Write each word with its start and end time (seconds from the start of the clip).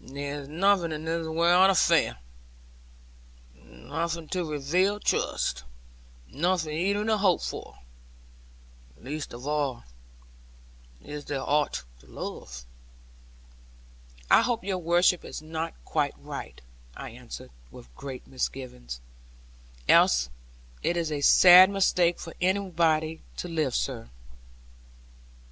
There 0.00 0.40
is 0.42 0.46
nothing 0.46 0.92
in 0.92 1.06
this 1.06 1.26
world 1.26 1.68
to 1.68 1.74
fear, 1.74 2.16
nothing 3.56 4.28
to 4.28 4.48
revere 4.48 4.92
or 4.92 5.00
trust, 5.00 5.64
nothing 6.28 6.76
even 6.78 7.08
to 7.08 7.16
hope 7.18 7.42
for; 7.42 7.80
least 8.96 9.32
of 9.34 9.44
all, 9.44 9.82
is 11.00 11.24
there 11.24 11.42
aught 11.42 11.82
to 11.98 12.06
love.' 12.06 12.64
'I 14.30 14.42
hope 14.42 14.62
your 14.62 14.78
worship 14.78 15.24
is 15.24 15.42
not 15.42 15.74
quite 15.84 16.14
right,' 16.16 16.60
I 16.96 17.10
answered, 17.10 17.50
with 17.72 17.92
great 17.96 18.24
misgivings; 18.28 19.00
'else 19.88 20.30
it 20.84 20.96
is 20.96 21.10
a 21.10 21.22
sad 21.22 21.70
mistake 21.70 22.20
for 22.20 22.34
anybody 22.40 23.20
to 23.38 23.48
live, 23.48 23.74
sir.' 23.74 24.08